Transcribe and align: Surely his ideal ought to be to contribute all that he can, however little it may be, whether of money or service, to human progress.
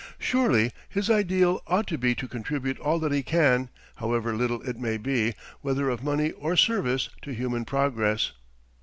Surely 0.17 0.71
his 0.89 1.11
ideal 1.11 1.61
ought 1.67 1.85
to 1.85 1.95
be 1.95 2.15
to 2.15 2.27
contribute 2.27 2.79
all 2.79 2.97
that 2.97 3.11
he 3.11 3.21
can, 3.21 3.69
however 3.97 4.35
little 4.35 4.63
it 4.63 4.75
may 4.79 4.97
be, 4.97 5.35
whether 5.61 5.91
of 5.91 6.03
money 6.03 6.31
or 6.31 6.55
service, 6.55 7.09
to 7.21 7.31
human 7.35 7.65
progress. 7.65 8.31